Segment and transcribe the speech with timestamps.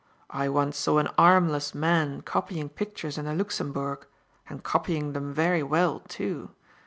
[0.31, 4.07] I once saw an armless man copying pictures in the Luxembourg,
[4.49, 6.49] and copying them very well, too.